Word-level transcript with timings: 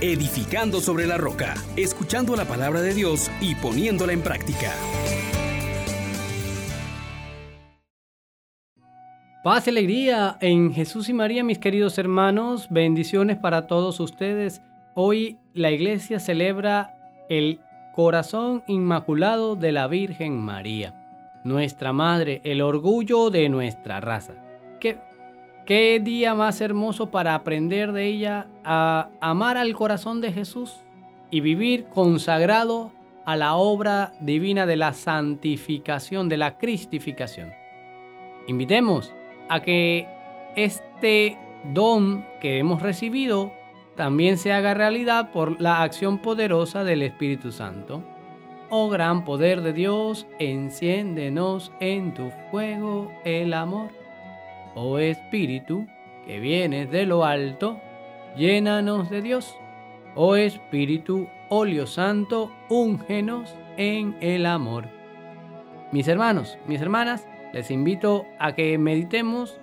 edificando 0.00 0.80
sobre 0.80 1.06
la 1.06 1.18
roca, 1.18 1.54
escuchando 1.76 2.34
la 2.36 2.46
palabra 2.46 2.80
de 2.80 2.94
Dios 2.94 3.30
y 3.40 3.54
poniéndola 3.54 4.12
en 4.12 4.22
práctica. 4.22 4.72
Paz 9.42 9.66
y 9.66 9.70
alegría 9.70 10.36
en 10.40 10.72
Jesús 10.72 11.08
y 11.08 11.14
María, 11.14 11.42
mis 11.42 11.58
queridos 11.58 11.96
hermanos. 11.96 12.68
Bendiciones 12.68 13.38
para 13.38 13.66
todos 13.66 13.98
ustedes. 13.98 14.60
Hoy 14.94 15.38
la 15.54 15.70
iglesia 15.70 16.20
celebra 16.20 16.94
el 17.30 17.58
corazón 17.94 18.62
inmaculado 18.66 19.56
de 19.56 19.72
la 19.72 19.86
Virgen 19.86 20.36
María, 20.36 21.40
nuestra 21.44 21.92
madre, 21.94 22.42
el 22.44 22.60
orgullo 22.60 23.30
de 23.30 23.48
nuestra 23.48 24.00
raza. 24.00 24.34
¿Qué, 24.78 24.98
qué 25.66 26.00
día 26.02 26.34
más 26.34 26.60
hermoso 26.60 27.10
para 27.10 27.34
aprender 27.34 27.92
de 27.92 28.06
ella 28.06 28.46
a 28.64 29.08
amar 29.20 29.56
al 29.56 29.74
corazón 29.74 30.20
de 30.20 30.32
Jesús 30.32 30.76
y 31.30 31.40
vivir 31.40 31.86
consagrado 31.86 32.92
a 33.24 33.36
la 33.36 33.54
obra 33.54 34.12
divina 34.20 34.66
de 34.66 34.76
la 34.76 34.92
santificación, 34.92 36.28
de 36.28 36.36
la 36.36 36.58
cristificación. 36.58 37.52
Invitemos 38.46 39.12
a 39.48 39.60
que 39.60 40.08
este 40.56 41.38
don 41.72 42.24
que 42.40 42.58
hemos 42.58 42.82
recibido 42.82 43.52
también 43.96 44.38
se 44.38 44.52
haga 44.52 44.74
realidad 44.74 45.30
por 45.30 45.60
la 45.60 45.82
acción 45.82 46.18
poderosa 46.18 46.84
del 46.84 47.02
Espíritu 47.02 47.52
Santo. 47.52 48.02
Oh 48.70 48.88
gran 48.88 49.24
poder 49.24 49.60
de 49.62 49.72
Dios, 49.72 50.26
enciéndenos 50.38 51.72
en 51.80 52.14
tu 52.14 52.30
fuego 52.50 53.12
el 53.24 53.52
amor. 53.52 53.99
Oh 54.74 54.98
Espíritu, 54.98 55.86
que 56.26 56.40
vienes 56.40 56.90
de 56.90 57.06
lo 57.06 57.24
alto, 57.24 57.80
llénanos 58.36 59.10
de 59.10 59.22
Dios. 59.22 59.56
Oh 60.14 60.36
Espíritu, 60.36 61.28
óleo 61.48 61.86
santo, 61.86 62.52
úngenos 62.68 63.54
en 63.76 64.16
el 64.20 64.46
amor. 64.46 64.88
Mis 65.92 66.06
hermanos, 66.08 66.58
mis 66.66 66.80
hermanas, 66.80 67.26
les 67.52 67.70
invito 67.70 68.26
a 68.38 68.54
que 68.54 68.78
meditemos 68.78 69.60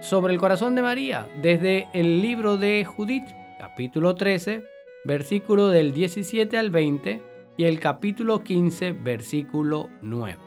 sobre 0.00 0.32
el 0.32 0.40
corazón 0.40 0.74
de 0.74 0.82
María 0.82 1.28
desde 1.42 1.88
el 1.92 2.22
libro 2.22 2.56
de 2.56 2.84
Judith, 2.84 3.26
capítulo 3.58 4.14
13, 4.14 4.64
versículo 5.04 5.68
del 5.68 5.92
17 5.92 6.56
al 6.56 6.70
20 6.70 7.22
y 7.56 7.64
el 7.64 7.78
capítulo 7.78 8.42
15, 8.42 8.92
versículo 8.92 9.90
9. 10.02 10.38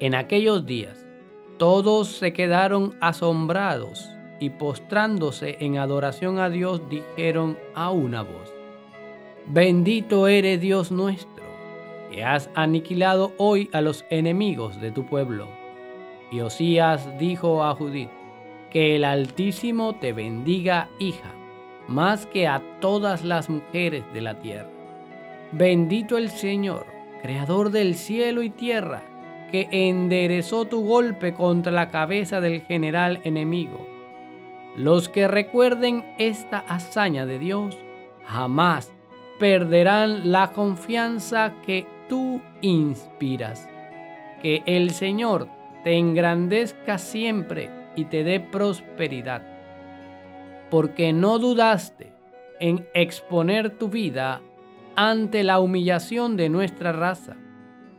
En 0.00 0.14
aquellos 0.14 0.66
días, 0.66 1.07
todos 1.58 2.08
se 2.08 2.32
quedaron 2.32 2.96
asombrados 3.00 4.08
y 4.40 4.50
postrándose 4.50 5.56
en 5.60 5.78
adoración 5.78 6.38
a 6.38 6.48
Dios 6.48 6.88
dijeron 6.88 7.58
a 7.74 7.90
una 7.90 8.22
voz, 8.22 8.52
Bendito 9.46 10.28
eres 10.28 10.60
Dios 10.60 10.92
nuestro 10.92 11.44
que 12.10 12.24
has 12.24 12.48
aniquilado 12.54 13.32
hoy 13.36 13.68
a 13.72 13.80
los 13.80 14.04
enemigos 14.10 14.80
de 14.80 14.90
tu 14.90 15.04
pueblo. 15.04 15.46
Y 16.30 16.40
Osías 16.40 17.18
dijo 17.18 17.64
a 17.64 17.74
Judith, 17.74 18.10
que 18.70 18.96
el 18.96 19.04
Altísimo 19.04 19.94
te 19.94 20.12
bendiga, 20.12 20.88
hija, 20.98 21.32
más 21.86 22.26
que 22.26 22.46
a 22.46 22.62
todas 22.80 23.24
las 23.24 23.48
mujeres 23.48 24.04
de 24.12 24.20
la 24.20 24.38
tierra. 24.40 24.68
Bendito 25.52 26.18
el 26.18 26.28
Señor, 26.30 26.86
creador 27.22 27.70
del 27.70 27.94
cielo 27.94 28.42
y 28.42 28.50
tierra, 28.50 29.02
que 29.50 29.68
enderezó 29.70 30.66
tu 30.66 30.84
golpe 30.84 31.34
contra 31.34 31.72
la 31.72 31.90
cabeza 31.90 32.40
del 32.40 32.62
general 32.62 33.20
enemigo. 33.24 33.86
Los 34.76 35.08
que 35.08 35.26
recuerden 35.26 36.04
esta 36.18 36.58
hazaña 36.58 37.26
de 37.26 37.38
Dios 37.38 37.76
jamás 38.24 38.92
perderán 39.38 40.30
la 40.30 40.52
confianza 40.52 41.54
que 41.64 41.86
tú 42.08 42.40
inspiras. 42.60 43.68
Que 44.42 44.62
el 44.66 44.90
Señor 44.90 45.48
te 45.84 45.96
engrandezca 45.96 46.98
siempre 46.98 47.70
y 47.96 48.04
te 48.04 48.24
dé 48.24 48.40
prosperidad. 48.40 49.42
Porque 50.70 51.12
no 51.12 51.38
dudaste 51.38 52.12
en 52.60 52.86
exponer 52.94 53.70
tu 53.78 53.88
vida 53.88 54.40
ante 54.96 55.44
la 55.44 55.60
humillación 55.60 56.36
de 56.36 56.48
nuestra 56.48 56.92
raza, 56.92 57.36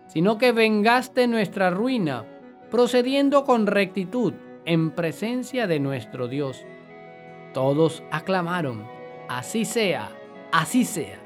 sino 0.09 0.37
que 0.37 0.51
vengaste 0.51 1.27
nuestra 1.27 1.69
ruina, 1.69 2.25
procediendo 2.69 3.45
con 3.45 3.67
rectitud 3.67 4.33
en 4.65 4.91
presencia 4.91 5.67
de 5.67 5.79
nuestro 5.79 6.27
Dios. 6.27 6.65
Todos 7.53 8.03
aclamaron, 8.11 8.85
así 9.27 9.65
sea, 9.65 10.09
así 10.51 10.83
sea. 10.83 11.19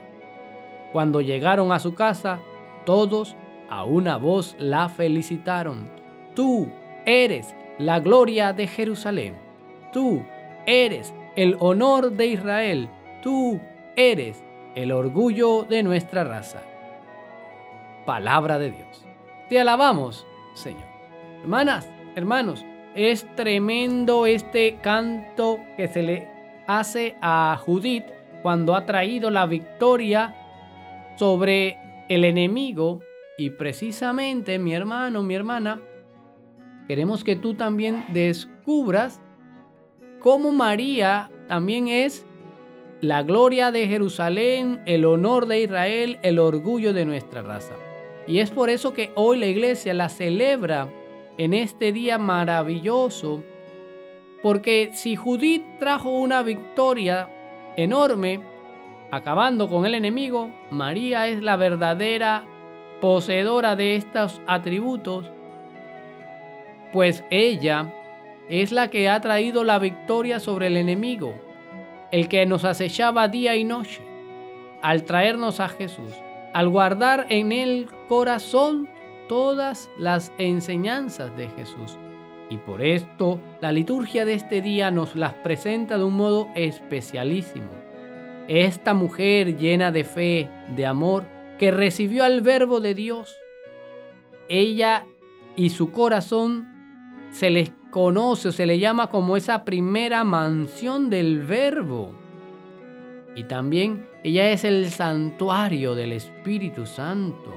Cuando 0.92 1.22
llegaron 1.22 1.72
a 1.72 1.80
su 1.80 1.96
casa, 1.96 2.40
todos 2.86 3.36
a 3.70 3.86
una 3.86 4.18
voz 4.18 4.56
la 4.60 4.90
felicitaron. 4.90 5.90
Tú 6.36 6.68
eres 7.06 7.56
la 7.80 8.00
gloria 8.00 8.54
de 8.54 8.68
Jerusalén. 8.68 9.36
Tú 9.92 10.24
eres 10.66 11.14
el 11.36 11.56
honor 11.60 12.12
de 12.12 12.28
Israel. 12.28 12.90
Tú 13.22 13.60
eres 13.96 14.44
el 14.76 14.92
orgullo 14.92 15.64
de 15.64 15.84
nuestra 15.84 16.24
raza. 16.24 16.62
Palabra 18.06 18.60
de 18.60 18.72
Dios. 18.72 19.06
Te 19.50 19.60
alabamos, 19.60 20.26
Señor. 20.54 20.84
Hermanas, 21.42 21.90
hermanos, 22.16 22.66
es 22.96 23.28
tremendo 23.36 24.26
este 24.26 24.78
canto 24.82 25.60
que 25.78 25.88
se 25.88 26.04
le 26.04 26.28
hace 26.68 27.16
a 27.22 27.60
Judith 27.64 28.06
cuando 28.42 28.76
ha 28.76 28.86
traído 28.86 29.30
la 29.30 29.46
victoria 29.46 30.36
sobre 31.18 31.78
el 32.10 32.26
enemigo 32.26 33.02
y 33.38 33.52
precisamente 33.52 34.60
mi 34.60 34.74
hermano, 34.74 35.24
mi 35.24 35.34
hermana, 35.34 35.82
queremos 36.88 37.24
que 37.24 37.36
tú 37.36 37.56
también 37.56 38.06
descubras 38.10 39.22
cómo 40.20 40.52
María 40.52 41.32
también 41.48 41.88
es 41.88 42.26
la 43.02 43.24
gloria 43.24 43.72
de 43.72 43.88
Jerusalén, 43.88 44.82
el 44.86 45.04
honor 45.06 45.48
de 45.48 45.62
Israel, 45.62 46.20
el 46.22 46.40
orgullo 46.40 46.94
de 46.94 47.06
nuestra 47.06 47.42
raza. 47.42 47.74
Y 48.28 48.40
es 48.40 48.52
por 48.52 48.70
eso 48.70 48.94
que 48.94 49.12
hoy 49.16 49.38
la 49.38 49.48
iglesia 49.48 49.94
la 49.94 50.10
celebra 50.10 50.90
en 51.38 51.54
este 51.54 51.92
día 51.92 52.18
maravilloso, 52.18 53.44
porque 54.42 54.92
si 54.94 55.16
Judith 55.16 55.64
trajo 55.80 56.10
una 56.10 56.44
victoria 56.44 57.30
enorme, 57.76 58.42
acabando 59.12 59.70
con 59.70 59.86
el 59.86 59.96
enemigo, 59.96 60.50
María 60.72 61.28
es 61.28 61.42
la 61.42 61.56
verdadera 61.56 62.46
poseedora 63.02 63.76
de 63.76 63.96
estos 63.96 64.42
atributos, 64.48 65.30
pues 66.92 67.24
ella 67.30 67.94
es 68.50 68.72
la 68.72 68.90
que 68.90 69.10
ha 69.10 69.20
traído 69.22 69.64
la 69.64 69.80
victoria 69.80 70.40
sobre 70.40 70.68
el 70.68 70.78
enemigo, 70.78 71.34
el 72.12 72.30
que 72.30 72.46
nos 72.46 72.64
acechaba 72.64 73.28
día 73.28 73.56
y 73.56 73.64
noche, 73.64 74.02
al 74.82 75.04
traernos 75.04 75.60
a 75.60 75.70
Jesús, 75.70 76.14
al 76.54 76.70
guardar 76.70 77.28
en 77.30 77.52
el 77.52 77.88
corazón 78.08 78.88
todas 79.28 79.90
las 79.98 80.32
enseñanzas 80.38 81.36
de 81.36 81.50
Jesús. 81.50 81.98
Y 82.50 82.58
por 82.58 82.82
esto 82.82 83.40
la 83.62 83.72
liturgia 83.72 84.26
de 84.26 84.34
este 84.34 84.62
día 84.62 84.92
nos 84.92 85.16
las 85.16 85.34
presenta 85.34 85.98
de 85.98 86.04
un 86.04 86.16
modo 86.16 86.50
especialísimo 86.56 87.84
esta 88.48 88.94
mujer 88.94 89.58
llena 89.58 89.92
de 89.92 90.04
fe, 90.04 90.50
de 90.76 90.86
amor, 90.86 91.26
que 91.58 91.72
recibió 91.72 92.24
al 92.24 92.42
verbo 92.42 92.80
de 92.82 92.94
Dios, 92.94 93.36
ella 94.50 95.06
y 95.56 95.70
su 95.70 95.92
corazón 95.92 96.68
se 97.32 97.50
les 97.50 97.72
conoce, 97.90 98.52
se 98.52 98.66
le 98.66 98.80
llama 98.80 99.10
como 99.10 99.38
esa 99.38 99.64
primera 99.64 100.24
mansión 100.24 101.10
del 101.10 101.44
verbo. 101.44 102.14
Y 103.36 103.46
también 103.46 104.08
ella 104.24 104.52
es 104.52 104.64
el 104.64 104.90
santuario 104.90 105.96
del 105.96 106.14
Espíritu 106.14 106.86
Santo. 106.86 107.54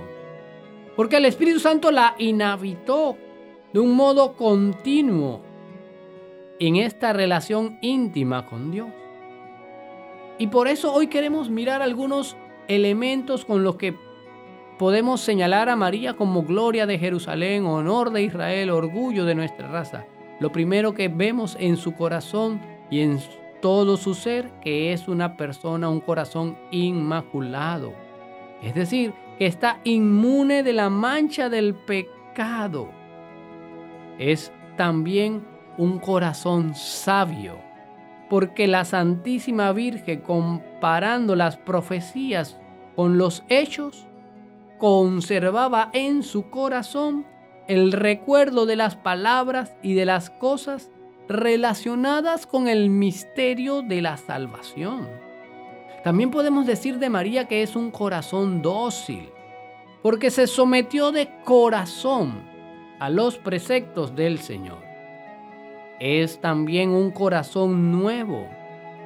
Porque 0.96 1.18
el 1.18 1.26
Espíritu 1.26 1.60
Santo 1.60 1.90
la 1.90 2.14
inhabitó 2.18 3.16
de 3.72 3.80
un 3.80 3.94
modo 3.94 4.32
continuo 4.32 5.42
en 6.58 6.76
esta 6.76 7.12
relación 7.12 7.78
íntima 7.82 8.46
con 8.46 8.70
Dios. 8.70 8.88
Y 10.38 10.46
por 10.46 10.68
eso 10.68 10.92
hoy 10.92 11.08
queremos 11.08 11.50
mirar 11.50 11.82
algunos 11.82 12.36
elementos 12.68 13.44
con 13.44 13.62
los 13.62 13.76
que 13.76 13.94
podemos 14.78 15.20
señalar 15.20 15.68
a 15.68 15.76
María 15.76 16.14
como 16.14 16.42
gloria 16.42 16.86
de 16.86 16.98
Jerusalén, 16.98 17.64
honor 17.64 18.10
de 18.10 18.22
Israel, 18.22 18.70
orgullo 18.70 19.24
de 19.24 19.34
nuestra 19.34 19.68
raza. 19.68 20.06
Lo 20.40 20.52
primero 20.52 20.92
que 20.92 21.08
vemos 21.08 21.56
en 21.58 21.76
su 21.76 21.94
corazón 21.94 22.60
y 22.90 23.00
en 23.00 23.18
todo 23.66 23.96
su 23.96 24.14
ser, 24.14 24.52
que 24.60 24.92
es 24.92 25.08
una 25.08 25.36
persona, 25.36 25.88
un 25.88 25.98
corazón 25.98 26.56
inmaculado. 26.70 27.94
Es 28.62 28.76
decir, 28.76 29.12
que 29.40 29.46
está 29.46 29.80
inmune 29.82 30.62
de 30.62 30.72
la 30.72 30.88
mancha 30.88 31.48
del 31.48 31.74
pecado. 31.74 32.88
Es 34.20 34.52
también 34.76 35.44
un 35.78 35.98
corazón 35.98 36.76
sabio 36.76 37.58
porque 38.30 38.68
la 38.68 38.84
Santísima 38.84 39.72
Virgen, 39.72 40.20
comparando 40.20 41.34
las 41.34 41.56
profecías 41.56 42.56
con 42.94 43.18
los 43.18 43.42
hechos, 43.48 44.06
conservaba 44.78 45.90
en 45.92 46.22
su 46.22 46.50
corazón 46.50 47.26
el 47.66 47.90
recuerdo 47.90 48.64
de 48.64 48.76
las 48.76 48.94
palabras 48.94 49.74
y 49.82 49.94
de 49.94 50.04
las 50.04 50.30
cosas 50.30 50.92
relacionadas 51.28 52.46
con 52.46 52.68
el 52.68 52.90
misterio 52.90 53.82
de 53.82 54.02
la 54.02 54.16
salvación. 54.16 55.08
También 56.04 56.30
podemos 56.30 56.66
decir 56.66 56.98
de 56.98 57.10
María 57.10 57.48
que 57.48 57.62
es 57.62 57.74
un 57.74 57.90
corazón 57.90 58.62
dócil, 58.62 59.30
porque 60.02 60.30
se 60.30 60.46
sometió 60.46 61.10
de 61.10 61.28
corazón 61.44 62.42
a 63.00 63.10
los 63.10 63.38
preceptos 63.38 64.14
del 64.14 64.38
Señor. 64.38 64.78
Es 65.98 66.40
también 66.40 66.90
un 66.90 67.10
corazón 67.10 67.90
nuevo, 67.90 68.46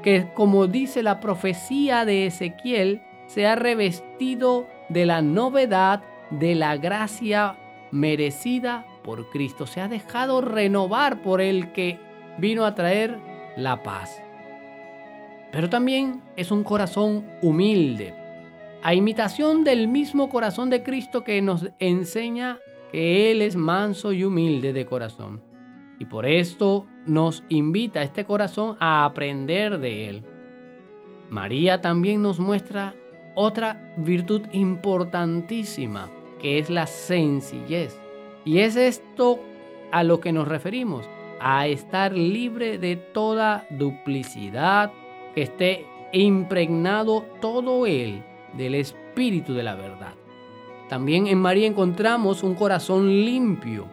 que 0.02 0.28
como 0.34 0.66
dice 0.66 1.02
la 1.02 1.20
profecía 1.20 2.04
de 2.04 2.26
Ezequiel, 2.26 3.02
se 3.26 3.46
ha 3.46 3.54
revestido 3.54 4.66
de 4.88 5.06
la 5.06 5.22
novedad 5.22 6.02
de 6.30 6.54
la 6.54 6.76
gracia 6.76 7.56
merecida 7.90 8.84
por 9.02 9.30
Cristo. 9.30 9.66
Se 9.66 9.80
ha 9.80 9.88
dejado 9.88 10.40
renovar 10.40 11.22
por 11.22 11.40
el 11.40 11.72
que 11.72 11.98
vino 12.38 12.64
a 12.64 12.74
traer 12.74 13.18
la 13.56 13.82
paz. 13.82 14.22
Pero 15.52 15.68
también 15.68 16.22
es 16.36 16.50
un 16.50 16.62
corazón 16.62 17.26
humilde, 17.42 18.14
a 18.82 18.94
imitación 18.94 19.64
del 19.64 19.88
mismo 19.88 20.28
corazón 20.28 20.70
de 20.70 20.82
Cristo 20.82 21.22
que 21.24 21.42
nos 21.42 21.70
enseña 21.78 22.58
que 22.92 23.30
Él 23.30 23.42
es 23.42 23.56
manso 23.56 24.12
y 24.12 24.24
humilde 24.24 24.72
de 24.72 24.86
corazón. 24.86 25.42
Y 25.98 26.06
por 26.06 26.24
esto 26.24 26.86
nos 27.04 27.44
invita 27.48 28.00
a 28.00 28.04
este 28.04 28.24
corazón 28.24 28.76
a 28.80 29.04
aprender 29.04 29.78
de 29.78 30.08
Él. 30.08 30.24
María 31.28 31.80
también 31.80 32.22
nos 32.22 32.40
muestra 32.40 32.94
otra 33.34 33.94
virtud 33.98 34.42
importantísima, 34.52 36.10
que 36.40 36.58
es 36.58 36.70
la 36.70 36.86
sencillez. 36.86 38.00
Y 38.44 38.60
es 38.60 38.76
esto 38.76 39.40
a 39.92 40.02
lo 40.02 40.20
que 40.20 40.32
nos 40.32 40.48
referimos, 40.48 41.08
a 41.40 41.66
estar 41.66 42.12
libre 42.12 42.78
de 42.78 42.96
toda 42.96 43.66
duplicidad, 43.70 44.92
que 45.34 45.42
esté 45.42 45.86
impregnado 46.12 47.22
todo 47.40 47.86
él 47.86 48.22
del 48.54 48.74
espíritu 48.74 49.54
de 49.54 49.62
la 49.62 49.74
verdad. 49.74 50.14
También 50.88 51.26
en 51.28 51.38
María 51.38 51.66
encontramos 51.66 52.42
un 52.42 52.54
corazón 52.54 53.08
limpio, 53.24 53.86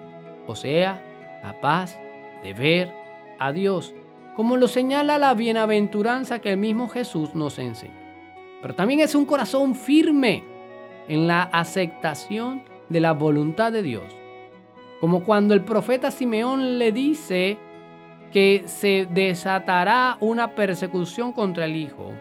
o 0.47 0.55
sea, 0.55 1.03
capaz 1.41 1.97
de 2.43 2.53
ver 2.53 2.91
a 3.39 3.51
Dios, 3.51 3.93
como 4.35 4.57
lo 4.57 4.67
señala 4.67 5.17
la 5.17 5.33
bienaventuranza 5.33 6.39
que 6.39 6.51
el 6.51 6.57
mismo 6.57 6.89
Jesús 6.89 7.35
nos 7.35 7.59
enseña. 7.59 7.93
Pero 8.61 8.75
también 8.75 8.99
es 8.99 9.13
un 9.15 9.25
corazón 9.25 9.75
firme 9.75 10.43
en 11.07 11.27
la 11.27 11.43
aceptación 11.43 12.63
de 12.89 12.99
la 12.99 13.13
voluntad 13.13 13.71
de 13.71 13.83
Dios. 13.83 14.15
Como 14.99 15.23
cuando 15.23 15.53
el 15.53 15.63
profeta 15.63 16.09
Simeón 16.09 16.79
le 16.79 16.91
dice 16.91 17.57
que 18.31 18.63
se 18.65 19.07
desatará 19.11 20.17
una 20.19 20.55
persecución 20.55 21.33
contra 21.33 21.65
el 21.65 21.75
Hijo, 21.75 22.13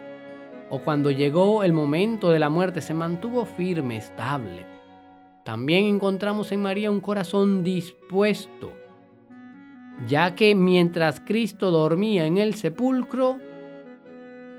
o 0.68 0.80
cuando 0.80 1.10
llegó 1.10 1.62
el 1.62 1.72
momento 1.72 2.30
de 2.30 2.38
la 2.38 2.50
muerte 2.50 2.80
se 2.80 2.92
mantuvo 2.92 3.44
firme, 3.44 3.96
estable. 3.96 4.66
También 5.44 5.84
encontramos 5.84 6.52
en 6.52 6.62
María 6.62 6.90
un 6.90 7.00
corazón 7.00 7.62
dispuesto, 7.64 8.72
ya 10.06 10.34
que 10.34 10.54
mientras 10.54 11.20
Cristo 11.20 11.70
dormía 11.70 12.26
en 12.26 12.36
el 12.36 12.54
sepulcro, 12.54 13.38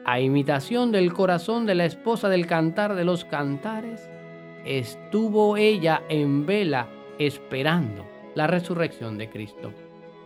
a 0.06 0.22
imitación 0.22 0.92
del 0.92 1.14
corazón 1.14 1.66
de 1.66 1.76
la 1.76 1.86
esposa 1.86 2.30
del 2.30 2.48
cantar 2.48 2.96
de 2.96 3.04
los 3.04 3.26
cantares, 3.26 4.10
estuvo 4.66 5.58
ella 5.58 6.02
en 6.08 6.46
vela 6.46 6.88
esperando 7.20 8.06
la 8.36 8.48
resurrección 8.48 9.18
de 9.18 9.30
Cristo. 9.30 9.74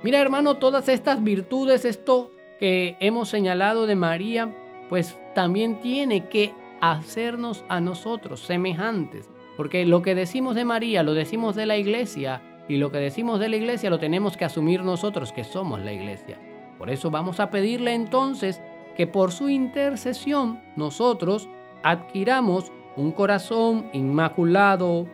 Mira 0.04 0.20
hermano, 0.20 0.58
todas 0.58 0.90
estas 0.90 1.24
virtudes, 1.24 1.86
esto 1.86 2.32
que 2.60 2.98
hemos 3.00 3.30
señalado 3.30 3.88
de 3.88 3.96
María, 3.96 4.54
pues 4.90 5.18
también 5.34 5.80
tiene 5.80 6.28
que 6.28 6.54
hacernos 6.82 7.64
a 7.70 7.80
nosotros 7.80 8.42
semejantes. 8.42 9.30
Porque 9.56 9.86
lo 9.86 10.02
que 10.02 10.16
decimos 10.16 10.56
de 10.56 10.66
María 10.66 11.04
lo 11.04 11.14
decimos 11.14 11.56
de 11.56 11.66
la 11.66 11.78
iglesia 11.78 12.42
y 12.68 12.78
lo 12.78 12.92
que 12.92 12.98
decimos 12.98 13.40
de 13.40 13.50
la 13.50 13.58
iglesia 13.58 13.90
lo 13.90 14.00
tenemos 14.00 14.38
que 14.38 14.46
asumir 14.46 14.84
nosotros 14.84 15.32
que 15.32 15.44
somos 15.44 15.82
la 15.82 15.94
iglesia. 15.94 16.40
Por 16.78 16.90
eso 16.90 17.12
vamos 17.12 17.40
a 17.40 17.52
pedirle 17.52 17.94
entonces 17.94 18.62
que 18.96 19.08
por 19.08 19.32
su 19.32 19.50
intercesión 19.50 20.62
nosotros 20.76 21.48
adquiramos 21.84 22.72
un 22.96 23.12
corazón 23.12 23.90
inmaculado, 23.94 25.08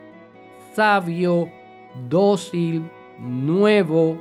sabio, 0.72 1.50
dócil, 2.08 2.90
nuevo, 3.18 4.18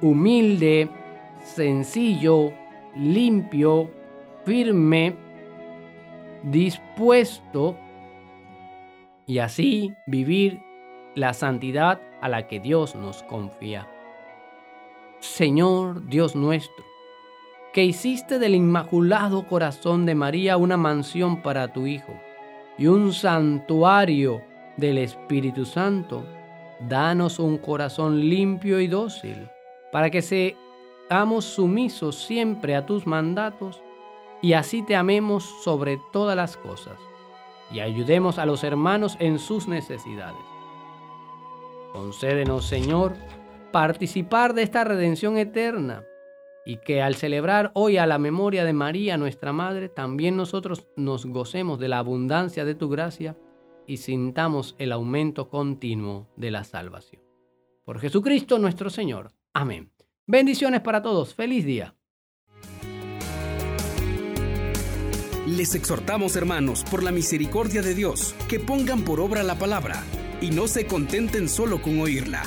humilde, 0.00 0.88
sencillo, 1.42 2.52
limpio, 2.96 3.90
firme, 4.44 5.16
dispuesto 6.42 7.76
y 9.26 9.38
así 9.38 9.94
vivir 10.06 10.60
la 11.14 11.32
santidad 11.32 12.00
a 12.20 12.28
la 12.28 12.46
que 12.46 12.60
Dios 12.60 12.94
nos 12.94 13.22
confía. 13.22 13.88
Señor 15.20 16.06
Dios 16.08 16.36
nuestro, 16.36 16.84
que 17.72 17.84
hiciste 17.84 18.38
del 18.38 18.54
Inmaculado 18.54 19.46
Corazón 19.46 20.04
de 20.06 20.14
María 20.14 20.56
una 20.56 20.76
mansión 20.76 21.42
para 21.42 21.72
tu 21.72 21.86
Hijo 21.86 22.12
y 22.76 22.86
un 22.88 23.12
santuario 23.12 24.42
del 24.76 24.98
Espíritu 24.98 25.64
Santo, 25.64 26.26
danos 26.88 27.38
un 27.38 27.58
corazón 27.58 28.28
limpio 28.28 28.80
y 28.80 28.86
dócil, 28.86 29.48
para 29.92 30.10
que 30.10 30.22
seamos 30.22 31.44
sumisos 31.44 32.16
siempre 32.16 32.76
a 32.76 32.86
tus 32.86 33.06
mandatos 33.06 33.80
y 34.42 34.52
así 34.52 34.82
te 34.82 34.96
amemos 34.96 35.44
sobre 35.62 35.98
todas 36.12 36.36
las 36.36 36.56
cosas 36.56 36.98
y 37.70 37.80
ayudemos 37.80 38.38
a 38.38 38.46
los 38.46 38.62
hermanos 38.64 39.16
en 39.20 39.38
sus 39.38 39.68
necesidades. 39.68 40.40
Concédenos, 41.92 42.66
Señor, 42.66 43.14
participar 43.72 44.54
de 44.54 44.62
esta 44.62 44.84
redención 44.84 45.38
eterna 45.38 46.04
y 46.64 46.78
que 46.78 47.02
al 47.02 47.14
celebrar 47.14 47.70
hoy 47.74 47.98
a 47.98 48.06
la 48.06 48.18
memoria 48.18 48.64
de 48.64 48.72
María, 48.72 49.16
nuestra 49.16 49.52
Madre, 49.52 49.88
también 49.88 50.36
nosotros 50.36 50.86
nos 50.96 51.26
gocemos 51.26 51.78
de 51.78 51.88
la 51.88 51.98
abundancia 51.98 52.64
de 52.64 52.74
tu 52.74 52.88
gracia 52.88 53.36
y 53.86 53.98
sintamos 53.98 54.74
el 54.78 54.92
aumento 54.92 55.48
continuo 55.48 56.28
de 56.36 56.50
la 56.50 56.64
salvación. 56.64 57.22
Por 57.84 58.00
Jesucristo 58.00 58.58
nuestro 58.58 58.90
Señor. 58.90 59.32
Amén. 59.52 59.92
Bendiciones 60.26 60.80
para 60.80 61.02
todos. 61.02 61.34
Feliz 61.34 61.64
día. 61.64 61.94
Les 65.46 65.74
exhortamos, 65.74 66.36
hermanos, 66.36 66.84
por 66.90 67.02
la 67.02 67.12
misericordia 67.12 67.82
de 67.82 67.94
Dios, 67.94 68.34
que 68.48 68.58
pongan 68.58 69.02
por 69.02 69.20
obra 69.20 69.42
la 69.42 69.58
palabra 69.58 70.02
y 70.40 70.50
no 70.50 70.66
se 70.66 70.86
contenten 70.86 71.50
solo 71.50 71.82
con 71.82 72.00
oírla. 72.00 72.42